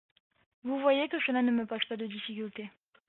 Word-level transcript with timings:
Vous 0.63 0.79
voyez 0.79 1.07
que 1.09 1.21
cela 1.27 1.43
ne 1.43 1.51
me 1.51 1.67
pose 1.67 1.85
pas 1.87 1.95
de 1.95 2.07
difficultés. 2.07 2.71